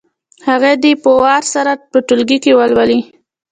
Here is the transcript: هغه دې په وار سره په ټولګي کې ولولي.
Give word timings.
هغه 0.47 0.71
دې 0.83 0.93
په 1.03 1.09
وار 1.21 1.43
سره 1.53 1.71
په 1.91 1.97
ټولګي 2.07 2.37
کې 2.43 2.51
ولولي. 2.59 2.99